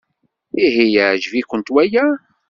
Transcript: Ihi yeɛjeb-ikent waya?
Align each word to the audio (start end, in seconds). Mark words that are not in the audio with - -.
Ihi 0.65 0.85
yeɛjeb-ikent 0.93 1.67
waya? 1.73 2.05